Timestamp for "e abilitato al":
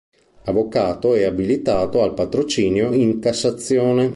1.13-2.15